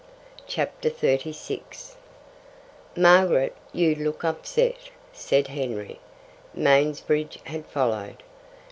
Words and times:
Chapter 0.47 0.89
36 0.89 1.95
"Margaret, 2.95 3.55
you 3.71 3.93
look 3.93 4.23
upset!" 4.23 4.89
said 5.13 5.45
Henry. 5.49 5.99
Mansbridge 6.55 7.37
had 7.45 7.67
followed. 7.67 8.23